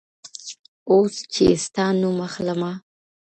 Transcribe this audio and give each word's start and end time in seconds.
اوس 0.91 1.15
چي 1.33 1.45
ستا 1.65 1.85
نوم 2.01 2.17
اخلمه, 2.27 2.71